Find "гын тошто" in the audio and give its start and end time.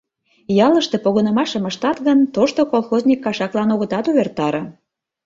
2.07-2.61